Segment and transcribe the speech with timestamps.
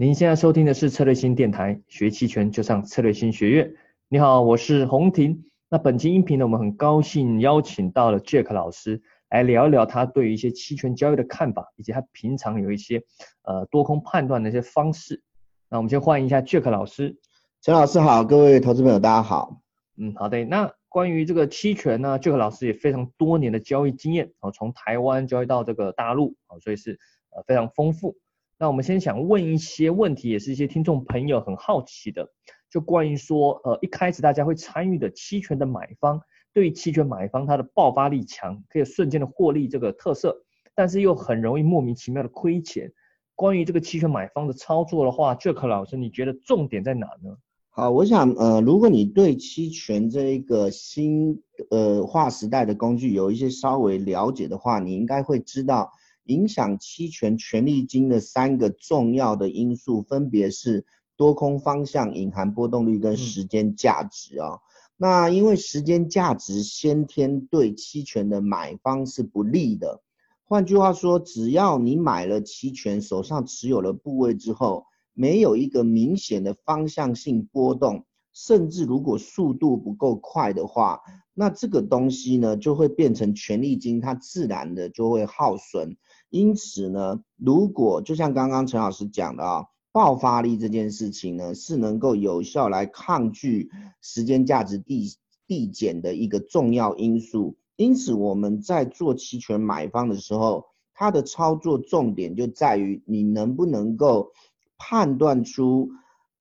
[0.00, 3.74] 您现在收听的是策略星电台，学期权就上策略星学院。
[4.08, 5.44] 你好，我是洪婷。
[5.68, 13.02] 那本期音频呢，我们很高兴邀请到了 Jack 老师来聊一聊他对于一些期权交易的看法，以及他平常有一些
[13.42, 15.22] 呃多空判断的一些方式。
[15.68, 17.18] 那我们先欢迎一下 Jack 老师。
[17.60, 19.60] 陈老师好，各位投资朋友大家好。
[19.98, 20.42] 嗯，好的。
[20.46, 26.98] 那关于这个期权呢，Jack 老师也非常多年的交易经验啊，从台湾交易到这个大陆啊，所以是
[27.36, 28.16] 呃非常丰富。
[28.62, 32.30] 那我们先想问一些问题，也是一些听众朋友很好奇的，
[32.70, 36.20] 就关于说，呃，一开始大家会参与的期权的买方，
[36.52, 42.92] 对期权买方它的爆发力强，可以瞬间的获利这个特色，但是又很容易莫名其妙的亏钱。
[43.34, 47.38] 关于这个期权买方的操作的话，Jack 老师，你觉得重点在哪呢？
[47.70, 55.90] 好，我想，呃，如果你对期权这一个新呃划时代的工具有一些稍微了解的话，你应该会知道。
[56.24, 60.84] 影响期权权利金的三个重要的因素，分别是
[61.16, 64.58] 多空方向、隐含波动率跟时间价值啊。
[64.96, 70.02] 那因为时间价值先天对期权的买方是不利的。
[70.44, 74.84] 换句话说，只要你买了期权，手上持有了部位之后，
[75.14, 81.00] 没有一个明显的方向性波动，甚至如果速度不够快的话，
[81.34, 85.96] 那这个东西呢就会变成权利金，它自然的就会耗损。
[86.30, 93.68] 因此呢，如果就像刚刚陈老师讲的啊，爆发力这件事情呢，是能够有效来抗拒
[94.00, 97.56] 时间价值递递减的一个重要因素。
[97.76, 104.30] 因此我们在做期权买方的时候，它的操作重点就在于你能不能够
[104.78, 105.90] 判断出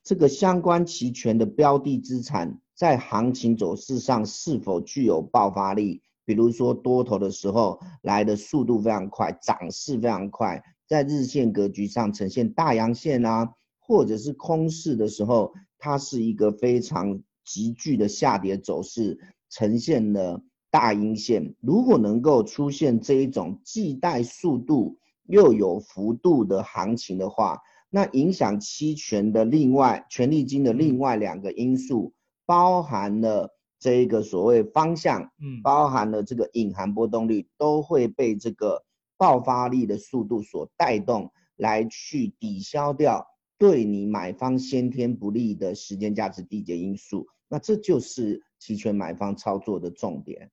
[0.03, 6.03] 这个相关期权的标的资产在行情走势上是否具有爆发力。
[6.29, 13.49] 比如说多头的时候来的速度非常快，涨势非常快，在日线格局上呈现大阳线啊，
[13.79, 19.17] 或者是空市的时候，它是一个非常急剧的下跌走势，
[19.49, 20.39] 呈现了
[20.69, 21.55] 大阴线。
[21.61, 27.59] 如果能够出现这一种既带速度又有幅度的行情的话，
[27.89, 32.13] 那影响期权的另外权利金的另外两个因素，
[32.45, 33.55] 包含了。
[33.79, 38.83] 这一个所谓方向，嗯，包含了这个隐含波动率，都会被这个
[39.17, 43.25] 爆发力的速度所带动，来去抵消掉
[43.57, 47.25] 对你买方先天不利的时间价值递减因素。
[47.47, 50.51] 那这就是期权买方操作的重点。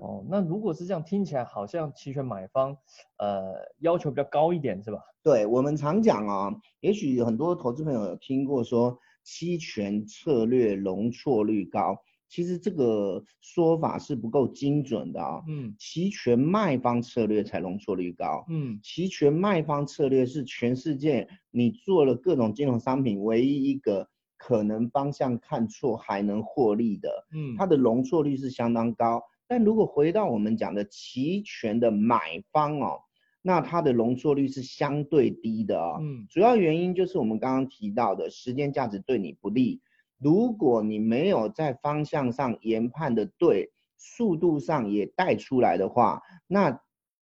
[0.00, 2.76] 哦，那如果是这样听起来，好像期权买方，
[3.18, 4.98] 呃，要求比较高一点，是吧？
[5.22, 6.50] 对我们常讲啊，
[6.80, 11.98] 也许很多投资朋友有听过说，期权策略容错率高。
[12.28, 29.22] 其实这个说法是不够精准的啊，嗯，期权卖方策略才容错率高，嗯，期权卖方策略是全世界你做了各种金融商品唯一一个可能方向看错还能获利的，嗯，它的容错率是相当高。
[29.46, 32.98] 但如果回到我们讲的期权的买方哦，
[33.42, 39.80] 那它的容错率是相对低的啊，嗯，主要原因就是我们刚刚提到的时间价值对你不利。
[40.24, 46.80] 如果你没有在方向上研判的对，速度上也带出来的话，那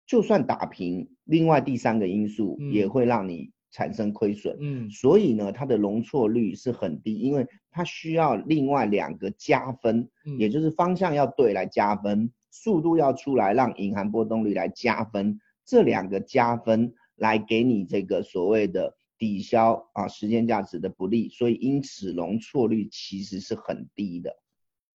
[0.06, 4.55] 就算打平，另外第三个因素也会让你产生亏损。
[4.61, 10.06] 嗯，所以呢，它的容错率是很低，因为它需要另外两个加分，
[10.37, 18.94] 也就是方向要对来加分，速度要出来让隐含波动率来加分，这两个加分来给你这个所谓的。
[19.20, 24.34] 抵消啊时间价值的不利，所以因此容错率其实是很低的。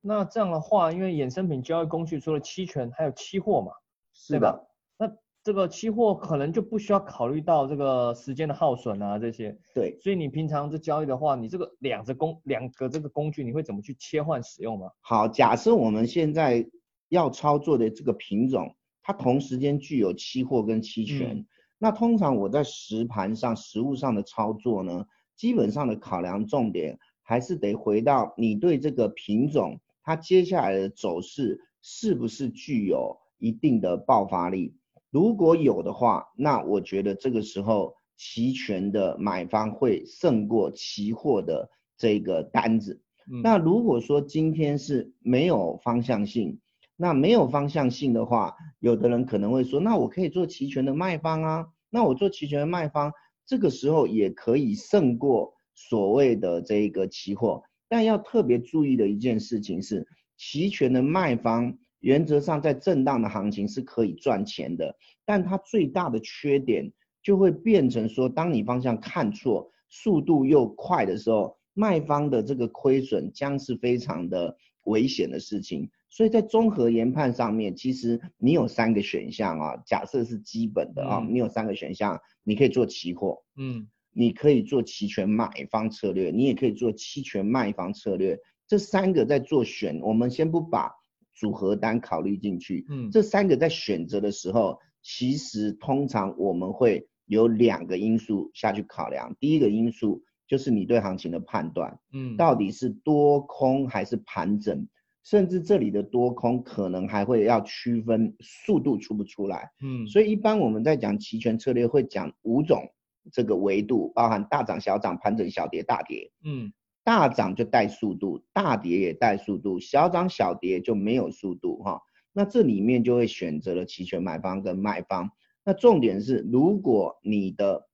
[0.02, 3.72] 那这样的话，因为衍生品交易工具除了期权还有期货嘛，
[4.14, 4.68] 是的。
[4.98, 5.08] 那
[5.44, 9.56] 这个期货可能就不需要考虑到这个时间的耗损啊这些。
[9.76, 9.96] 对。
[10.02, 14.90] 所以你平常这交易的话，你这个两个工两个这个工具，你会怎么去切换使用吗？
[15.02, 16.68] 好，假设我们现在
[17.10, 21.46] 要操作的这个品种，它同时间具有期货跟期权。
[21.78, 25.06] 那通常我在实盘上、实物上的操作呢，
[25.36, 34.76] 基本上的考量重点还是得回到你对这个品种它接下来的走势是不是具有一定的爆发力。
[35.12, 43.02] 如果有的话，那我觉得这个时候期权的买方会胜过期货的这个单子。
[43.44, 46.60] 那如果说今天是没有方向性，
[46.98, 53.12] 那没有方向性的话，有的人可能会说，那我可以做期权的卖方啊，那我做期权的卖方，
[53.46, 57.64] 这个时候也可以胜过所谓的这个期货。
[57.88, 60.08] 但要特别注意的一件事情是，
[60.38, 64.96] 期权的卖方原则上在震荡的行情是可以赚钱的，
[65.26, 66.92] 但它最大的缺点
[67.22, 74.56] 就会变成说，当你方向看错，速度又快的时候，卖方的这个亏损将是非常的
[74.86, 75.90] 危险的事情。
[76.16, 88.40] 所以在综合研判上面，其实你有三个选项啊，假设是基本的啊，你有三个选项，你可以做期货，嗯，你可以做期权买方策略，你也可以做期权卖方策略。
[88.66, 90.90] 这三个在做选，我们先不把
[91.34, 99.36] 组合单考虑进去，嗯，这三个在选择的时候，其实通常我们会有两个因素下去考量。
[99.38, 104.88] 第一个因素就是你对行情的判断，嗯，到底是多空还是盘整。
[105.26, 112.88] 甚至这里的多空可能还会要区分速度出不出来，嗯，所以一般我们在讲期权策略会讲五种
[113.32, 116.72] 这个维度，包含大涨、小涨、盘整、小跌、大跌，嗯，
[117.04, 122.00] 大涨就带速度，大跌也带速度，小涨小跌就没有速度哈。
[122.32, 125.32] 那这里面就会选择了期权买方跟卖方。
[125.64, 127.88] 那重点是，如果你的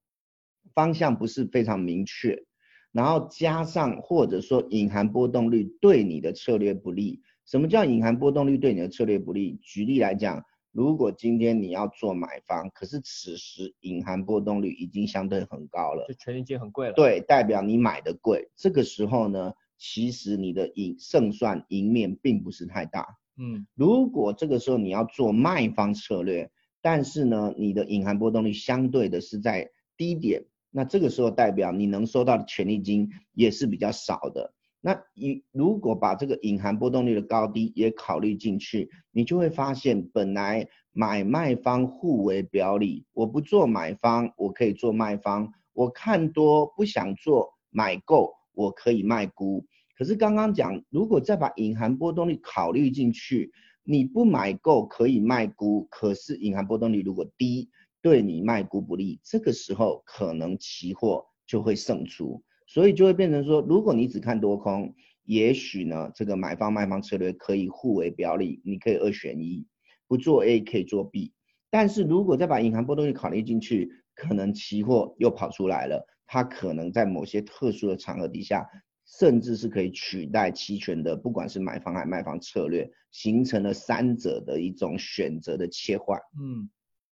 [0.73, 2.43] 方向不是非常明确。
[2.91, 7.21] 然后加上或者说隐含波动率对你的策略不利。
[7.45, 9.59] 什么叫隐含波动率对你的策略不利？
[9.61, 16.93] 举例来讲，如果今天你要做买方，可是此时隐含波动率已经相对很高了，就权利金很贵了。
[16.93, 18.49] 对，代表你买的贵。
[18.55, 23.05] 这个时候呢，其实你的赢胜算赢面并不是太大。
[23.37, 26.49] 嗯，如果这个时候你要做卖方策略，
[26.81, 30.43] 但是呢，你的隐含波动率相对的是在低点。
[30.71, 34.53] 那这个时候代表你能收到的权利金也是比较少的。
[34.83, 49.63] 那你如果把这个隐含波动率的高低也考虑进去，你就会发现本来买卖方互为表里，我不做买方，我可以做卖方，我看多不想做买够，我可以卖估。
[49.95, 53.51] 可是刚刚讲，如果再把隐含波动率考虑进去，
[53.83, 57.69] 你不买够可以卖估，可是隐含波动率如果低。
[58.01, 64.93] 对你卖股不利，这个时候可能期货就会胜出，所以就会变成说，如果你只看多空，
[65.23, 69.67] 也许呢这个买方卖方策略可以互为表里，你可以二选一，
[70.07, 71.31] 不做 A 可以做 B，
[71.69, 78.67] 但是如果再把隐含波动率考虑进去，可能期货又跑出来了，它可能在某些特殊的场合底下，
[79.05, 86.69] 甚至是可以取代期权的，不管是买方还卖方策略，形成了三者的一种选择的切换，嗯。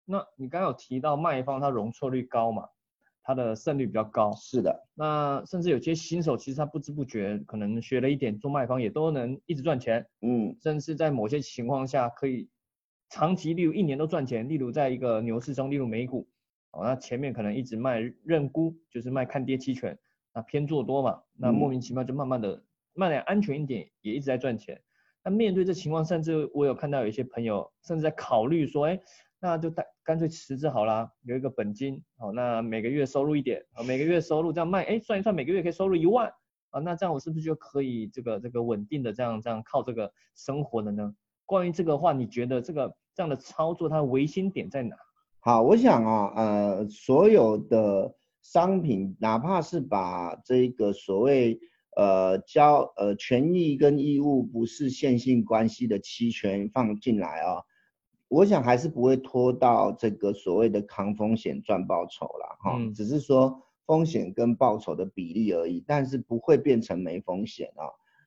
[0.05, 2.69] 那你刚刚有提到卖方它容错率高嘛，
[3.23, 4.31] 它的胜率比较高。
[4.33, 4.87] 是的。
[4.93, 10.05] 那甚至有些新手其实他不知不觉可能学了一点做卖方也都能一直赚钱。
[10.21, 10.55] 嗯。
[10.61, 12.47] 甚至在某些情况下可以
[13.09, 14.47] 长期，例如一年都赚钱。
[14.47, 16.27] 例如在一个牛市中，例如美股，
[16.69, 19.97] 哦，那前面可能一直卖认沽，就是卖看跌期权，
[20.35, 22.63] 那偏做多嘛，那莫名其妙就慢慢的
[22.93, 24.79] 卖点安全一点，也一直在赚钱。
[25.23, 28.99] 那面对这情况，甚至我有看到有一些朋友甚至在考虑说，哎。
[29.45, 36.33] 那就干干脆辞职好了，有一个本金，好，那每个月收入一点，啊，每个月收入这样卖，哎，算一算每个月可以收入一万，
[36.71, 41.13] 啊，那这样我是不是就可以这个这个稳定的这样这样靠这个生活了呢？
[41.45, 44.95] 关于这个话，你觉得这个这样的操作它的维心点在哪？
[45.41, 51.59] 好，我想啊，呃，所有的商品，哪怕是把这个所谓
[51.95, 57.61] 呃交呃权益跟义务不是线性关系的期权放进来啊。
[58.27, 67.85] 我想还是不会拖到这个所谓的扛风险赚报酬啦哈，只是说风险跟报酬的比例而已，但是不会变成没风险啊。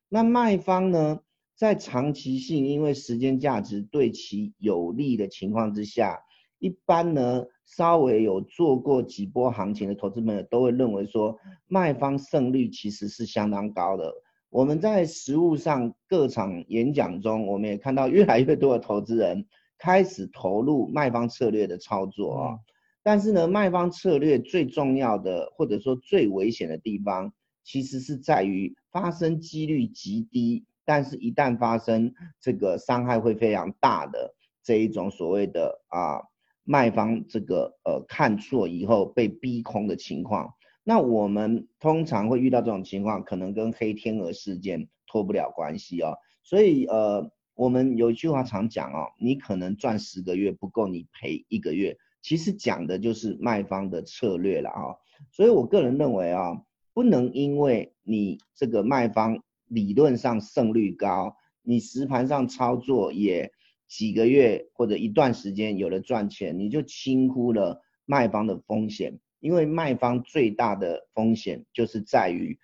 [0.08, 1.20] 那卖方呢，
[1.56, 6.22] 在长期性因为时间价值对其有利的情况之下，
[6.60, 11.36] 一般呢稍微有做过几波行情的投资朋友都会认为说，
[11.66, 14.14] 卖方胜率其实是相当高的。
[14.48, 19.44] 我们在实物上各场演讲中，我们也看到越来越多的投资人。
[19.78, 22.58] 开始投入卖方策略的操作啊，
[23.02, 27.32] 但是呢，卖方策略最重要的或者说最危险的地方，
[27.62, 36.20] 其实是在于发生几率极低，但是一旦发生，这个伤害会非常大的这一种所谓的啊
[36.64, 40.52] 卖方这个呃看错以后被逼空的情况。
[40.82, 47.30] 那我们通常会遇到这种情况，可能跟黑天鹅事件脱不了关系啊，所以呃。
[47.58, 54.94] 我们有一句话常讲哦，你可能赚十个月不够你赔一个月，其实讲的就是卖方的策略了啊。
[55.32, 56.62] 所以我个人认为啊，
[56.94, 63.50] 不能因为你这个卖方理论上胜率高，你实盘上操作也
[63.88, 69.18] 几个月或者一段时间有了赚钱，你就轻忽了卖方的风险。
[69.40, 72.56] 因为卖方最大的风险就是在于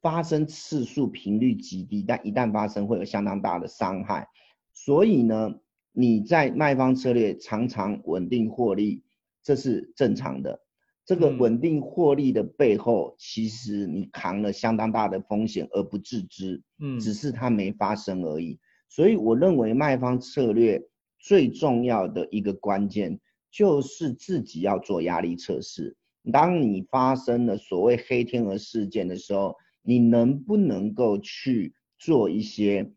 [0.00, 4.26] 发生次数频率极低，但一旦发生会有相当大的伤害。
[4.72, 5.54] 所以呢，
[5.92, 9.02] 你在卖方策略常常稳定获利，
[9.42, 10.60] 这是正常的。
[11.04, 18.60] 这个嗯稳定获利的背后，其实你扛了相当大的风险而不自知，嗯只是它没发生而已。
[18.88, 20.80] 所以我认为卖方策略
[21.18, 23.18] 最重要的一个关键
[23.50, 25.96] 就是自己要做压力测试。
[26.32, 32.92] 当你发生了所谓黑天鹅事件的时候，你能不能够去做一些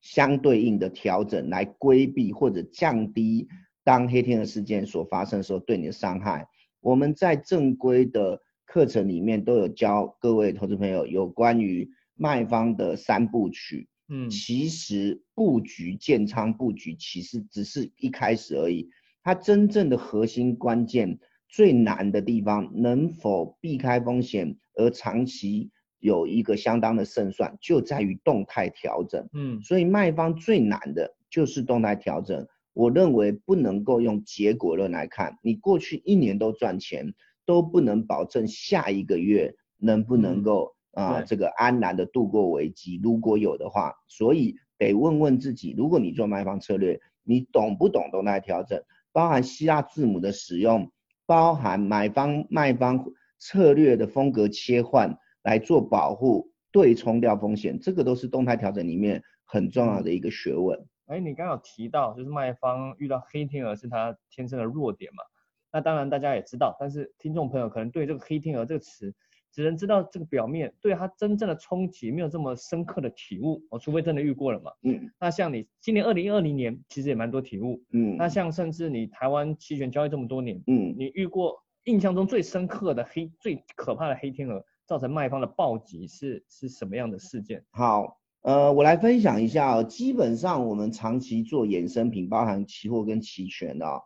[0.00, 3.48] 相对应的调整，来规避或者降低
[3.84, 6.46] 当黑天鹅事件所发生的时候对你的伤害？
[6.80, 13.88] 我们在正规的课程里面都有教各位投资朋友有关于卖方的三部曲。
[14.10, 18.88] 嗯其实布局建仓布局其实只是一开始而已，
[19.22, 29.28] 它真正的核心关键最难的地方，能否避开风险而长期有一个相当的胜算，就在于动态调整。
[29.32, 32.46] 嗯所以卖方最难的就是动态调整。
[32.72, 37.12] 我认为不能够用结果论来看，你过去一年都赚钱，
[37.44, 43.00] 都不能保证下一个月能不能嗯够啊、对这个安然的度过危机。
[43.02, 48.80] 如果有的话，所以得问问自己，如果你做卖方策略，你懂不懂动态调整？
[49.12, 50.92] 包含希腊字母的使用，
[51.26, 53.04] 包含买方卖方
[53.38, 60.78] 策略的风格切换来做保护，对冲掉风险，这个都是动态调整里面很重要的一个学问。
[61.06, 65.24] 哎，你刚刚有提到，就是卖方遇到黑天鹅是他天生的弱点嘛？
[65.72, 69.14] 那当然大家也知道，但是听众朋友可能对这个黑天鹅这个词，
[69.50, 74.70] 只能知道这个表面，对它真正的冲击没有这么深刻的体悟哦，除非真的遇过了嘛。
[74.82, 87.62] 嗯那像你今年二零二零年其实也蛮多体悟，嗯那像甚至你台湾期权交易这么多年，嗯你遇过印象中最深刻的黑、最可怕的黑天鹅造成卖方的暴击是是什么样的事件？
[87.72, 89.84] 好，呃，我来分享一下哦。
[89.84, 94.02] 基本上我们长期做衍生品，包含期货跟期权的、哦，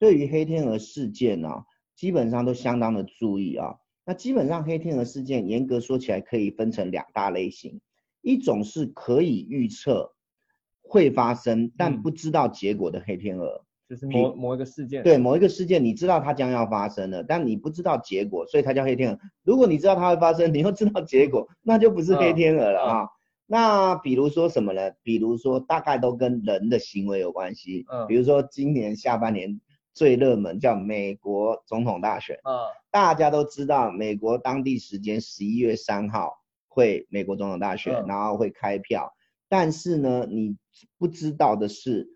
[0.00, 1.48] 对于黑天鹅事件呢、
[1.94, 7.80] 基本上都相当的注意啊、那基本上黑天鹅事件严格说起来可以分成两大类型，
[8.20, 10.16] 一种是可以预测
[10.82, 13.64] 会发生但嗯不知道结果的黑天鹅。
[13.88, 19.18] 就是某某一个事件，对某一个事件，你知道它将要发生了，但你不知道结果，所以它叫黑天鹅。
[19.42, 23.08] 如果你知道它会发生，你又知道结果，那就不是黑天鹅了嗯啊。
[23.46, 24.90] 那比如说什么呢？
[25.02, 27.84] 比如说大概都跟人的行为有关系。
[27.92, 29.60] 嗯比如说今年下半年
[29.92, 32.56] 最热门叫美国总统大选，嗯，
[32.90, 36.38] 大家都知道美国当地时间十一月三号
[36.68, 39.12] 会美国总统大选，嗯然后会开票。
[39.46, 40.56] 但是呢，你
[40.98, 42.08] 不知道的是，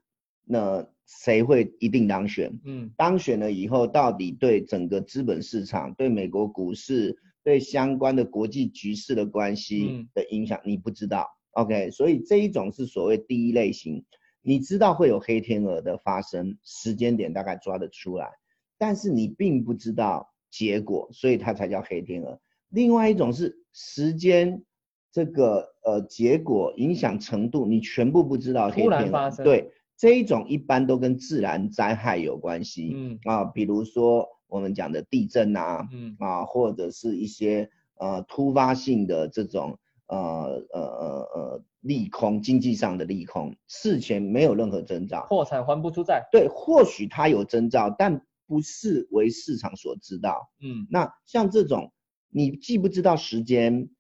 [0.45, 2.53] 那谁会一定当选？
[2.65, 11.27] 嗯当选了以后，到底对整个资本市场、对美国股市、对相关的国际局势的关系嗯的影响，你不知道。
[11.53, 14.05] OK，所以这一种是所谓第一类型，
[14.43, 18.29] 你知道会有黑天鹅的发生，时间点大概抓得出来，
[18.77, 22.39] 但是你并不知道结果，所以它才叫黑天鹅。
[22.69, 24.63] 另外一种是时间
[25.11, 29.13] 这个呃结果影响程度，你全部不知道黑突然天鹅。
[29.13, 32.93] 发生对，这一种一般都跟自然灾害有关系。
[32.95, 45.27] 嗯啊，比如说我们讲的地震啊，嗯啊，或者是一些呃突发性的这种呃呃呃呃利空，经济上的利空，事前没有任何征兆。
[45.29, 50.49] 破产还不出债，对，或许它有征兆，但不是为市场所知道。
[50.63, 51.93] 嗯那像这种，
[52.31, 53.91] 你既不知道时间，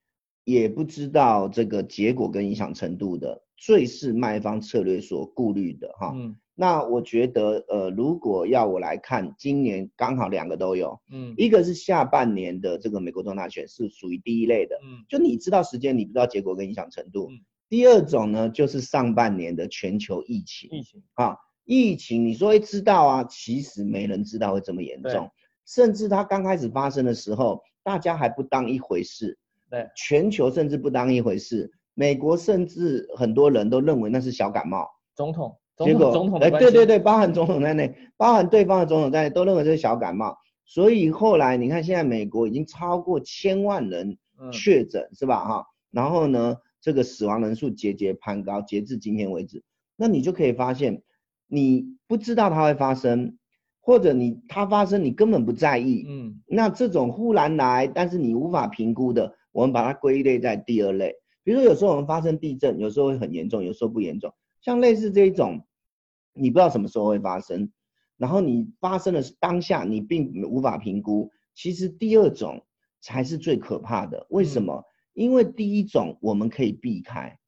[0.44, 6.12] 也不知道这个结果跟影响程度的，最是卖方策略所顾虑的哈。
[6.14, 17.38] 嗯那我觉得，呃，如果要我来看，今年刚好两个都有，嗯一个是下半年的这个美国总统大选是属于第一类的，嗯就你知道时间，你不知道结果跟影响程度嗯。
[17.68, 25.30] 第二种呢，就是上半年的全球疫情疫情，啊，疫情你说会知道啊，其实没人知道会这么严重，
[25.64, 29.38] 甚至它刚开始发生的时候，大家还不当一回事，
[29.70, 34.88] 对，全球甚至不当一回事，美国甚至很多人都认为那是小感冒。
[35.16, 40.38] 总统总结果，统总统哎，对对对，包含总统在内，包含对方的总统在内，都认为这是小感冒。
[40.64, 45.44] 所以后来你看，现在美国已经超过千万人嗯确诊，是吧？
[45.44, 49.64] 哈，然后呢，这个死亡人数节节攀高，截至今天为止，
[49.96, 51.02] 那你就可以发现，
[51.48, 53.36] 你不知道它会发生，
[53.80, 61.16] 或者你它发生你根本不在意，嗯那这种忽然来，但是你无法评估的，我们把它归类在第二类。
[61.48, 64.30] 比如说，有时候我们发生地震，有时候会很严重，有时候不严重。
[64.60, 65.64] 像类似这一种，
[66.34, 67.72] 你不知道什么时候会发生，
[68.18, 71.30] 然后你发生的是当下，你并无法评估。
[71.54, 72.66] 其实第二种
[73.00, 74.26] 才是最可怕的。
[74.28, 74.84] 为什么？
[75.14, 77.38] 因为第一种我们可以避开，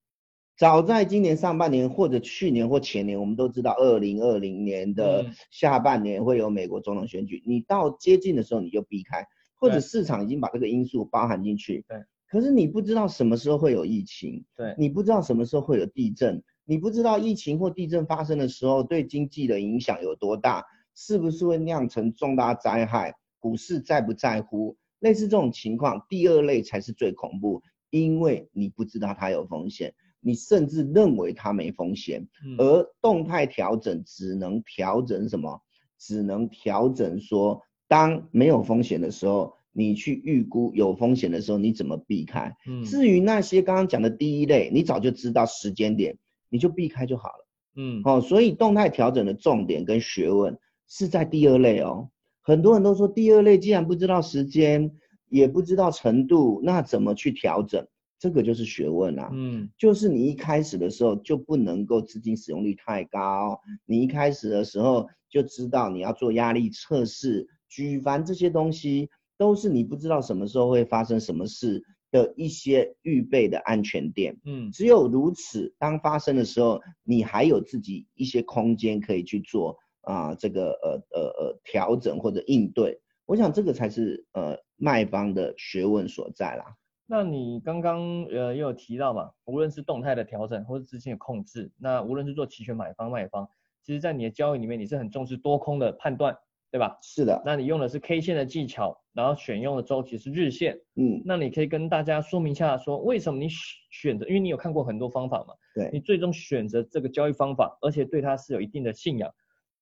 [0.56, 9.26] 早在今年上半年或者去年或前年，我们都知道二零二零年的嗯下半年会有美国总统选举，你到接近的时候你就避开，
[9.56, 11.84] 或者市场已经把这个因素包含进去。
[11.86, 12.02] 对。
[12.30, 24.76] 可是你不知道什么时候会有疫情，对，你不知道什么时候会有地震，你不知道疫情或地震发生的时候对经济的影响有多大，是不是会酿成重大灾害，股市在不在乎？
[25.00, 27.60] 类似这种情况，第二类才是最恐怖，
[27.90, 35.60] 因为你不知道它有风险，你甚至认为它没风险，嗯而动态调整只能调整什么？
[35.98, 42.54] 只能调整说，当没有风险的时候，你去预估有风险的时候，你怎么避开？
[42.66, 46.16] 嗯至于那些刚刚讲的第一类，你早就知道时间点，
[46.48, 47.46] 你就避开就好了。
[47.76, 50.58] 嗯哦，所以动态调整的重点跟学问
[50.88, 52.10] 是在第二类哦。
[52.42, 54.90] 很多人都说第二类既然不知道时间，
[55.28, 57.86] 也不知道程度，那怎么去调整？
[58.18, 59.30] 这个就是学问啊。
[59.32, 69.08] 嗯就是你一开始的时候就不能够资金使用率太高，你一开始的时候就知道你要做压力测试，举凡这些东西
[69.40, 74.38] 都是你不知道什么时候会发生什么事的一些预备的安全垫。
[74.44, 83.00] 嗯只有如此，当发生的时候，你还有自己一些空间可以去做啊、这个呃呃呃调整或者应对。
[83.24, 86.76] 我想这个才是呃卖方的学问所在啦。
[87.06, 93.48] 那你刚刚呃也有提到嘛，无论是动态的调整或者资金的控制，那无论是做期权买方卖方，
[93.82, 96.36] 其实在你的交易里面你是很重视多空的判断，
[96.70, 96.98] 对吧？
[97.02, 103.58] 是的，那你用的是 K 线的技巧，然后选用的周期是日线，嗯，那你可以跟大家说明一下，说为什么你选
[103.90, 105.90] 选择，因为你有看过很多方法嘛，对。
[105.92, 109.28] 你最终选择这个交易方法，而且对它是有一定的信仰，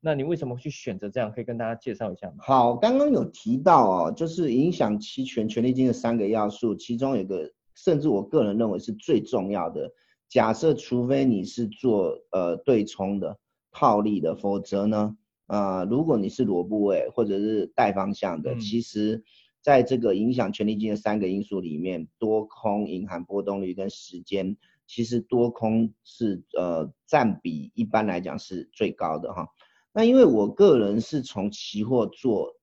[0.00, 1.30] 那你为什么去选择这样？
[1.30, 2.36] 可以跟大家介绍一下吗？
[2.38, 9.92] 好，刚刚有提到哦，就是影响期权权利金的三个要素，其中有一个，甚至我个人认为是最重要的。
[10.28, 13.38] 假设除非你是做呃对冲的
[13.72, 15.16] 套利的，否则呢，
[15.48, 18.60] 呃，如果你是裸部位或者是带方向的，嗯。
[18.60, 19.24] 其实
[19.60, 29.48] 在这个影响权利金的三个因素里面，多空隐含波动率跟时间，其实多空是呃占比一般来讲是最高的哈。
[29.92, 32.54] 那因为我个人是从期货做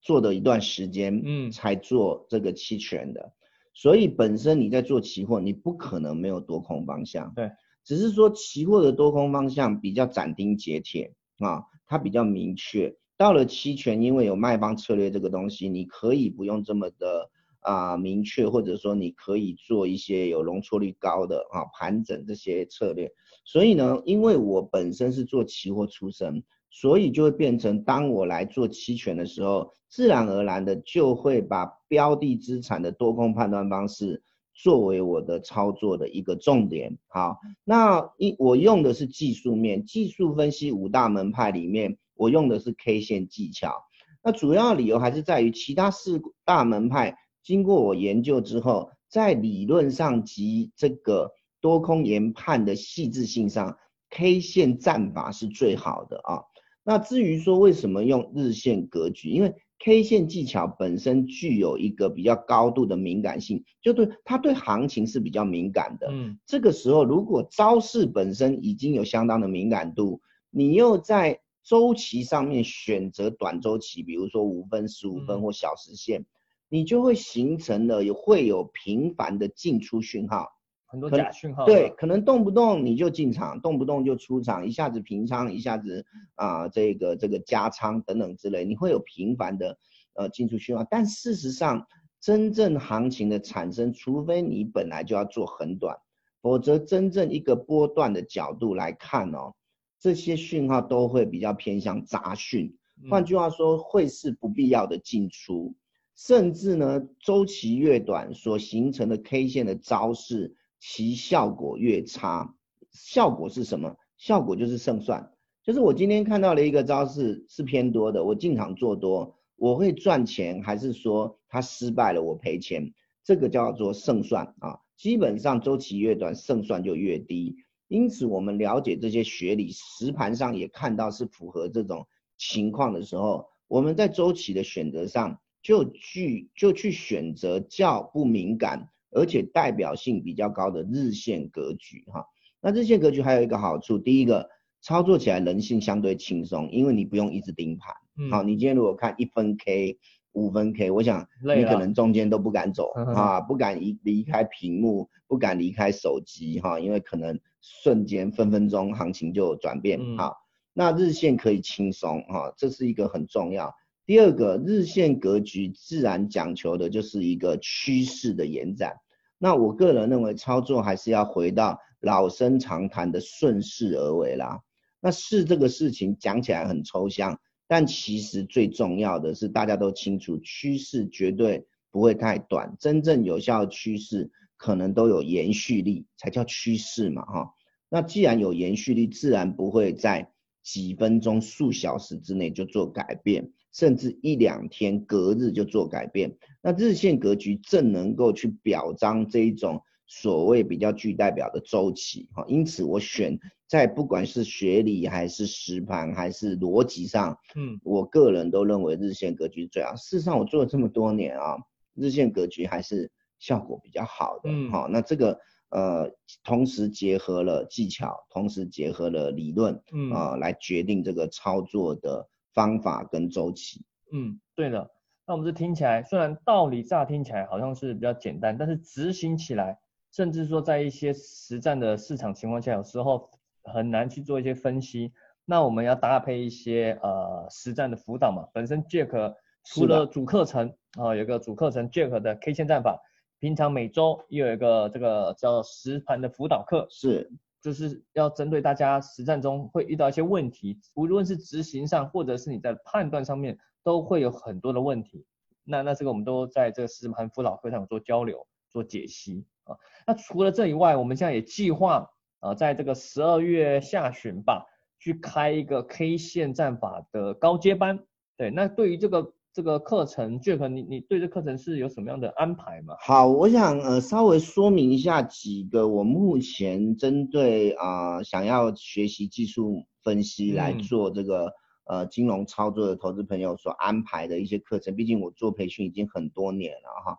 [0.00, 1.50] 做的一段时间，嗯。
[1.50, 3.34] 才做这个期权的，
[3.74, 7.50] 所以本身你在做期货，你不可能没有多空方向，对，
[7.84, 12.94] 只是说期货的多空方向比较斩钉截铁啊，它比较明确。
[13.16, 23.10] 到了期权，因为有卖方策略这个东西，你可以不用这么的啊、明确，或者说你可以做一些有容错率高的啊盘整这些策略。
[23.44, 34.22] 所以呢，因为我本身是做期货出身，所以就会变成当我来做期权的时候，自然而然的就会把标的资产的多空判断方式
[34.62, 36.98] 作为我的操作的一个重点。
[37.08, 43.74] 好，那一我用的是技术面，技术分析五大门派里面，我用的是 K 线技巧。
[44.22, 53.78] 那主要理由还是在于其他四大门派，经过我研究之后，在理论上及这个多空研判的细致性上
[54.10, 56.42] ，K 线战法是最好的啊。
[56.82, 66.08] 那至于说为什么用日线格局，因为 K 线技巧本身具有一个比较高度的敏感性，就对它对行情是比较敏感的。
[66.12, 76.26] 嗯这个时候，如果招式本身已经有相当的敏感度，你又在周期上面选择短周期，比如说五分、十五分嗯或小时线，
[76.68, 80.48] 你就会形成了有会有频繁的进出讯号。
[80.90, 89.78] 很多假讯号，对，，可能动不动你就进场，动不动就出场，一下子平仓，一下子啊、这个这个加仓等等之类，你会有频繁的
[90.14, 90.84] 呃进出讯号。
[90.90, 91.86] 但事实上，
[92.20, 95.96] 真正行情的产生，除非你本来就要做很短，
[96.42, 99.54] 否则真正一个波段的角度来看哦，
[100.00, 102.76] 这些讯号都会比较偏向杂讯。
[103.08, 105.72] 换嗯句话说，会是不必要的进出，
[106.16, 112.54] 甚至呢，周期越短，所形成的 K 线的招式，其效果越差。
[112.90, 113.96] 效果是什么？
[114.16, 122.92] 效果就是胜算，就是我今天看到了一个招式是偏多的，我进场做多，我会赚钱，还是说它失败了我赔钱？
[123.24, 124.80] 这个叫做胜算啊。
[124.96, 127.56] 基本上周期越短，胜算就越低。
[127.88, 142.24] 因此，我们了解这些学理，实盘上也看到是符合这种情况的时候，我们在周期的选择上就去就去选择较不敏感，而且代表性比较高的日线格局哈。
[142.60, 144.48] 那日线格局还有一个好处，第一个
[144.82, 147.94] 操作起来人性相对轻松，因为你不用一直盯盘。
[148.18, 149.98] 嗯好，你今天如果看一分 K，
[150.32, 160.36] 五分 K，我想你可能中间都不敢走啊，不敢离离开屏幕，不敢离开手机哈，因为可能瞬间分分钟行情就转变好。
[160.72, 163.74] 那日线可以轻松哈，这是一个很重要。
[164.10, 168.96] 第二个，日线格局自然讲求的就是一个趋势的延展。
[169.38, 174.62] 那我个人认为操作还是要回到老生常谈的顺势而为啦。
[175.00, 177.38] 那势这个事情讲起来很抽象。
[177.68, 187.54] 但其实最重要的是，大家都清楚，趋势绝对不会太短，真正有效的趋势可能都有延续力，才叫趋势嘛，哈。
[187.88, 190.32] 那既然有延续力，自然不会在
[190.64, 196.36] 几分钟、数小时之内就做改变，甚至一两天、隔日就做改变。
[196.62, 199.82] 那日线格局正能够去表彰这一种。
[200.12, 209.94] 所谓比较具代表的周期，哈，因此我选在不管是学理还是实盘还是逻辑上，嗯，我个人都认为日线格局最好。
[209.94, 211.56] 事实上，我做了这么多年啊，
[211.94, 216.10] 日线格局还是效果比较好的，嗯，好，那这个呃，
[216.42, 224.90] 同时结合了技巧，同时结合了理论，嗯啊，来决定这个操作的方法跟周期，嗯，对的。
[225.26, 229.78] 那我们这听起来，虽然道理乍听起来好像是比较简单，但是执行起来。
[230.12, 233.30] 甚至说，在一些实战的市场情况下，有时候
[233.62, 235.12] 很难去做一些分析。
[235.44, 238.48] 那我们要搭配一些呃实战的辅导嘛。
[238.52, 243.00] 本身 Jack 除了主课程啊，有个主课程 Jack 的 K 线战法，
[243.38, 255.26] 平常每周又有一个这个叫实盘的辅导课，是，就是要针对大家实战中会遇到一些问题，无论是执行上或者是你在判断上面，都会有很多的问题。
[255.64, 259.76] 那那这个我们都在这个实盘辅导课上做交流、做解析啊。
[260.06, 264.66] 那除了这以外，我们现在也计划啊，在这个十二月下旬吧，
[264.98, 268.04] 去开一个 K 线战法的高阶班。
[268.36, 272.94] 对，那对于这个这个课程，Jack，你你对这课程是有什么样的安排吗？
[273.00, 281.52] 好，我想呃稍微说明一下几个我目前针对啊想要学习技术分析来做这个
[281.84, 284.94] 呃金融操作的投资朋友所安排的一些课程。
[284.94, 287.18] 毕竟我做培训已经很多年了哈。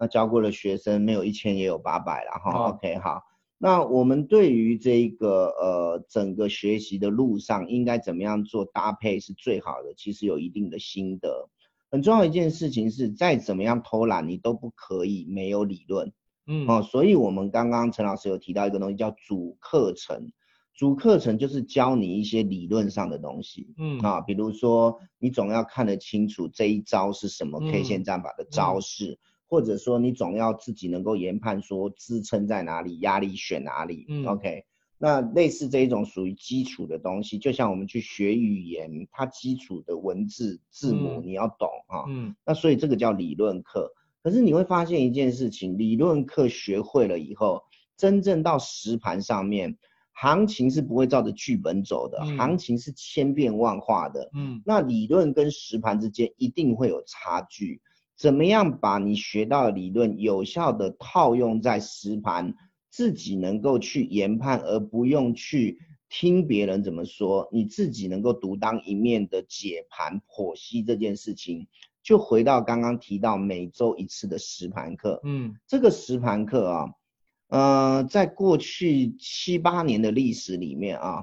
[0.00, 3.22] 那教过的学生没有一千也有八百了哈，OK 好。
[3.56, 11.48] 那我们对于这个呃整个学习的路上应该怎么样做搭配是最好的，其实有一定的心得。
[11.90, 16.12] 很重要一件事情是，再怎么样偷懒你都不可以没有理论，
[16.46, 20.30] 嗯哦，所以我们刚刚陈老师有提到一个东西叫主课程，
[20.74, 29.18] 主课程就是教你一些理论上的东西，嗯啊，比如说你总要看得清楚这一招是什么 K 线战法的招式。
[29.50, 34.04] 或者说你总要自己能够研判说支撑在哪里，压力选哪里。
[34.06, 34.66] 嗯，OK，
[34.98, 42.04] 那类似这一种属于基础的东西，就像我们去学语言，它基础的文字字母你要懂啊。
[42.08, 43.92] 嗯，那所以这个叫理论课。
[44.22, 47.62] 可是你会发现一件事情，理论课学会了以后，
[47.96, 49.78] 真正到实盘上面，
[50.12, 54.28] 行情是不会照着剧本走的，行情是千变万化的。
[54.34, 57.80] 嗯，那理论跟实盘之间一定会有差距。
[58.16, 62.52] 怎么样把你学到的理论有效的套用在实盘，
[62.98, 71.68] 自己能够去研判，而不用去听别人怎么说，你自己能够独当一面的解盘剖析这件事情，
[72.02, 75.20] 就回到刚刚提到每周一次的实盘课。
[75.22, 76.94] 嗯，这个实盘课啊，
[77.46, 81.22] 呃，在过去七八年的历史里面啊，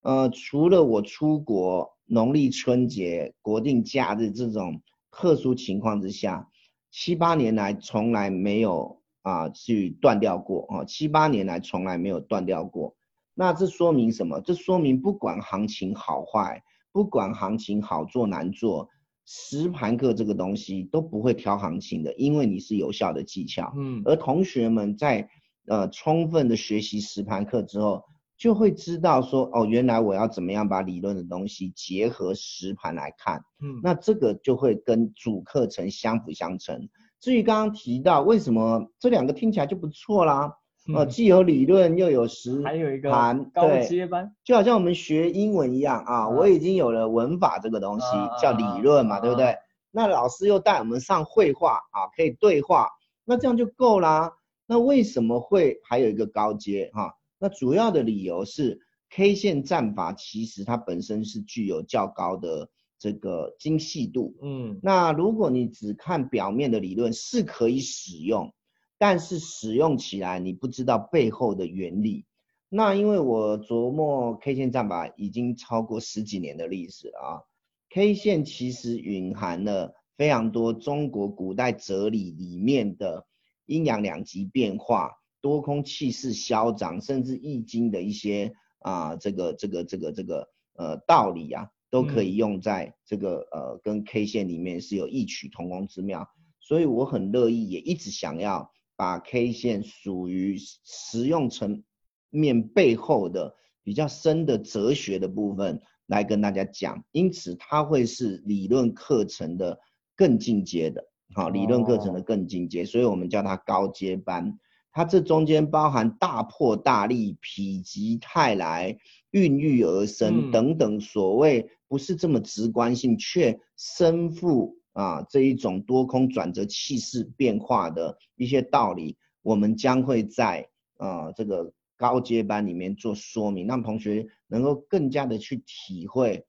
[0.00, 4.82] 呃，除了我出国、农历春节、国定假日这种。
[5.14, 6.48] 特殊情况之下，
[6.90, 12.94] 七八年来从来没有啊去断掉过啊，七八年来从来没有断掉过。
[13.34, 14.40] 那这说明什么？
[14.40, 18.88] 这说明不管行情好坏，不管行情好做难做，
[19.24, 23.72] 实盘课这个东西都不会挑行情的，因为你是有效的技巧。
[23.76, 25.28] 嗯，而同学们在
[25.66, 28.04] 呃充分的学习实盘课之后。
[28.38, 36.88] 就会知道说哦，原来我要怎么样把理论的东西结合实盘来看，嗯，那这个就会跟主课程相辅相成。
[37.22, 40.56] 至于刚刚提到为什么这两个听起来就不错啦，
[40.92, 48.06] 呃，既有理论又有实还有一个盘高阶班，就好像我们学英文一样啊，我已经有了文法这个东西
[48.40, 49.54] 叫理论嘛，对不对？
[49.92, 52.88] 那老师又带我们上绘画啊，可以对话，
[53.24, 54.32] 那这样就够啦。
[54.66, 57.14] 那为什么会还有一个高阶哈？
[57.38, 58.80] 那主要的理由是
[59.10, 62.68] ，K 线战法其实它本身是具有较高的
[63.02, 64.36] 这个精细度。
[64.40, 68.54] 嗯，那如果你只看表面的理论是可以使用，
[68.96, 72.24] 但是使用起来你不知道背后的原理。
[72.68, 77.42] 那因为我琢磨 K 线战法已经超过十几年的历史了啊
[77.90, 83.26] ，K 线其实蕴含了非常多中国古代哲理里面的
[83.66, 85.10] 阴阳两极变化、
[85.40, 96.26] 多空气势消长，甚至易经的一些啊这个这个这个这个呃道理啊，都可以用在这个呃跟 K 线里面是有异曲同工之妙。
[96.58, 101.84] 所以我很乐意，也一直想要把 K 线属于实用层
[102.30, 109.78] 面背后的比较深的哲学的部分来跟大家讲，因此它会是理论课程的。
[110.14, 111.02] 更进阶的，
[111.34, 114.56] 好，理论课程的更进阶，所以我们叫它高阶班。
[114.92, 118.96] 它这中间包含大破大立、否极泰来、
[119.32, 130.66] 孕育而生等等，所谓不是这么直观性，却身负啊这一种多空转折、气势变化的一些道理，我们将会在
[130.96, 136.46] 啊这个高阶班里面做说明，让同学能够更加的去体会。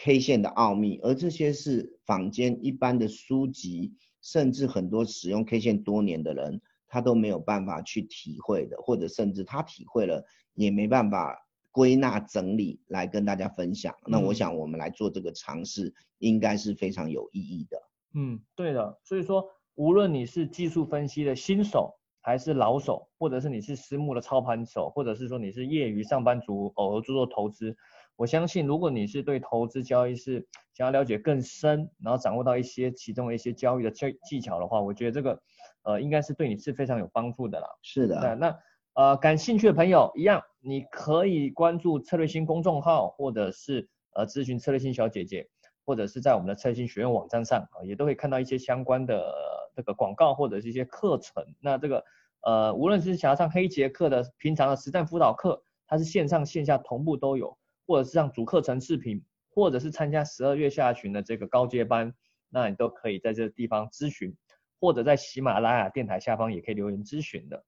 [0.00, 13.94] K 线的奥秘，而这些是坊间一般的书籍，甚至很多使用 K 线多年的人，他都没有办法去体会的，或者甚至他体会了，也没办法归纳整理来跟大家分享。
[14.06, 17.78] 那我想我们来做这个尝试，应该是非常有意义的。
[18.14, 18.98] 嗯，对的。
[19.04, 27.76] 所以说，无论你是技术分析的新手，还是老手，或者是你是私募的操盘手，或者是说你是业余上班族，偶尔做做投资。
[28.16, 35.40] 我相信，如果你是对投资交易是想要了解更深，然后掌握到一些其中的一些交易的技技巧的话，我觉得这个
[35.84, 37.68] 呃应该是对你是非常有帮助的啦。
[37.82, 38.20] 是的。
[38.20, 38.58] 那那
[38.98, 45.48] 呃感兴趣的朋友一样，你可以关注策略星公众号，或者是呃咨询策略星小姐姐，
[45.86, 49.32] 或者是在我们的策略星学院网站上啊，也都会看到一些相关的
[49.76, 51.44] 这个广告或者是一些课程。
[51.60, 52.04] 那这个
[52.42, 57.56] 呃无论是想要上黑节课的平常的实战辅导课，它是线上线下同步都有。
[57.86, 62.12] 或者是上主课程视频，或者是参加十二月下旬的这个高阶班，
[62.50, 64.36] 那你都可以在这个地方咨询，
[64.78, 67.64] 或者在喜马拉雅电台下方也可以留言咨询的。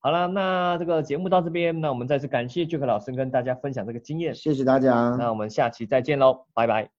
[0.00, 6.97] 好了，那这个节目到这边，那我们再次感谢 Jack 老师跟大家分享这个经验，谢谢大家，那我们下期再见喽，拜拜。